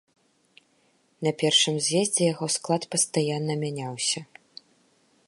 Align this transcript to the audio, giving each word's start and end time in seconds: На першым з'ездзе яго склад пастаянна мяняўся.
На 1.27 1.33
першым 1.43 1.75
з'ездзе 1.87 2.23
яго 2.33 2.45
склад 2.55 2.83
пастаянна 2.97 3.53
мяняўся. 3.65 4.19